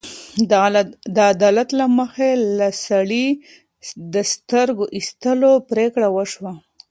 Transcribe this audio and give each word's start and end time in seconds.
د 1.15 1.17
عدالت 1.31 1.69
له 1.79 1.85
مخې 1.97 2.29
د 2.59 2.61
سړي 2.85 3.27
د 4.13 4.15
سترګې 4.33 4.85
ایستلو 4.97 5.51
پرېکړه 5.69 6.07
وشوه. 6.15 6.53